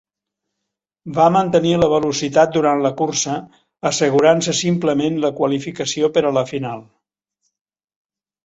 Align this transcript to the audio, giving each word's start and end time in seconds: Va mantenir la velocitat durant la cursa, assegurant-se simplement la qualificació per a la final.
Va 1.17 1.25
mantenir 1.35 1.73
la 1.81 1.89
velocitat 1.91 2.55
durant 2.55 2.81
la 2.85 2.91
cursa, 3.01 3.35
assegurant-se 3.91 4.57
simplement 4.63 5.23
la 5.27 5.31
qualificació 5.43 6.11
per 6.17 6.25
a 6.31 6.33
la 6.39 6.47
final. 6.55 6.83